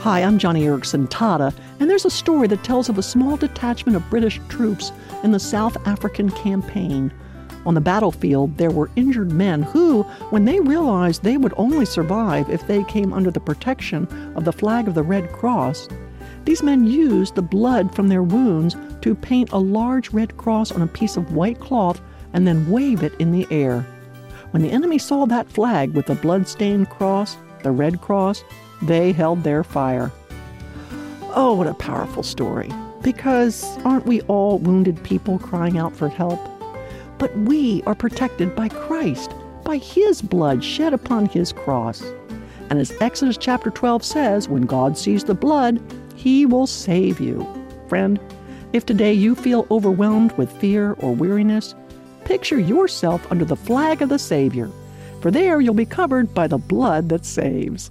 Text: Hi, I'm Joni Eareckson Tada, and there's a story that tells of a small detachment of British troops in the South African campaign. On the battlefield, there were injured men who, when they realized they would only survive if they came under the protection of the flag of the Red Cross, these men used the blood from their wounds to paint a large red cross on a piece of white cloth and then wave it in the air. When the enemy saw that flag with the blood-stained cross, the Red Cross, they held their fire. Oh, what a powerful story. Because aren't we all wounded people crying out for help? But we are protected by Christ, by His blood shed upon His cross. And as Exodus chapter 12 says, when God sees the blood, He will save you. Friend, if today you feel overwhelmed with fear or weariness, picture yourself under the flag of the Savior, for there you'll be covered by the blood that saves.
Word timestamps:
Hi, 0.00 0.22
I'm 0.22 0.38
Joni 0.38 0.62
Eareckson 0.62 1.10
Tada, 1.10 1.54
and 1.78 1.90
there's 1.90 2.06
a 2.06 2.10
story 2.10 2.48
that 2.48 2.64
tells 2.64 2.88
of 2.88 2.96
a 2.96 3.02
small 3.02 3.36
detachment 3.36 3.96
of 3.96 4.08
British 4.08 4.40
troops 4.48 4.92
in 5.22 5.30
the 5.30 5.38
South 5.38 5.76
African 5.86 6.30
campaign. 6.30 7.12
On 7.66 7.74
the 7.74 7.82
battlefield, 7.82 8.56
there 8.56 8.70
were 8.70 8.90
injured 8.96 9.30
men 9.30 9.62
who, 9.62 10.04
when 10.30 10.46
they 10.46 10.58
realized 10.58 11.22
they 11.22 11.36
would 11.36 11.52
only 11.58 11.84
survive 11.84 12.48
if 12.48 12.66
they 12.66 12.82
came 12.84 13.12
under 13.12 13.30
the 13.30 13.40
protection 13.40 14.08
of 14.36 14.46
the 14.46 14.54
flag 14.54 14.88
of 14.88 14.94
the 14.94 15.02
Red 15.02 15.30
Cross, 15.32 15.88
these 16.46 16.62
men 16.62 16.86
used 16.86 17.34
the 17.34 17.42
blood 17.42 17.94
from 17.94 18.08
their 18.08 18.22
wounds 18.22 18.76
to 19.02 19.14
paint 19.14 19.52
a 19.52 19.58
large 19.58 20.14
red 20.14 20.34
cross 20.38 20.72
on 20.72 20.80
a 20.80 20.86
piece 20.86 21.18
of 21.18 21.34
white 21.34 21.60
cloth 21.60 22.00
and 22.32 22.46
then 22.46 22.70
wave 22.70 23.02
it 23.02 23.12
in 23.18 23.32
the 23.32 23.46
air. 23.50 23.82
When 24.52 24.62
the 24.62 24.70
enemy 24.70 24.96
saw 24.96 25.26
that 25.26 25.50
flag 25.50 25.92
with 25.92 26.06
the 26.06 26.14
blood-stained 26.14 26.88
cross, 26.88 27.36
the 27.62 27.70
Red 27.70 28.00
Cross, 28.00 28.44
they 28.82 29.12
held 29.12 29.42
their 29.42 29.62
fire. 29.64 30.10
Oh, 31.34 31.54
what 31.54 31.66
a 31.66 31.74
powerful 31.74 32.22
story. 32.22 32.70
Because 33.02 33.64
aren't 33.84 34.06
we 34.06 34.20
all 34.22 34.58
wounded 34.58 35.02
people 35.02 35.38
crying 35.38 35.78
out 35.78 35.94
for 35.94 36.08
help? 36.08 36.40
But 37.18 37.36
we 37.38 37.82
are 37.84 37.94
protected 37.94 38.54
by 38.54 38.68
Christ, 38.68 39.32
by 39.64 39.78
His 39.78 40.22
blood 40.22 40.64
shed 40.64 40.92
upon 40.92 41.26
His 41.26 41.52
cross. 41.52 42.02
And 42.68 42.78
as 42.78 42.92
Exodus 43.00 43.36
chapter 43.36 43.70
12 43.70 44.04
says, 44.04 44.48
when 44.48 44.62
God 44.62 44.96
sees 44.96 45.24
the 45.24 45.34
blood, 45.34 45.80
He 46.14 46.46
will 46.46 46.66
save 46.66 47.20
you. 47.20 47.46
Friend, 47.88 48.18
if 48.72 48.86
today 48.86 49.12
you 49.12 49.34
feel 49.34 49.66
overwhelmed 49.70 50.32
with 50.32 50.52
fear 50.52 50.92
or 50.98 51.12
weariness, 51.14 51.74
picture 52.24 52.58
yourself 52.58 53.26
under 53.30 53.44
the 53.44 53.56
flag 53.56 54.02
of 54.02 54.08
the 54.08 54.18
Savior, 54.18 54.70
for 55.20 55.30
there 55.30 55.60
you'll 55.60 55.74
be 55.74 55.86
covered 55.86 56.32
by 56.34 56.46
the 56.46 56.58
blood 56.58 57.08
that 57.08 57.24
saves. 57.24 57.90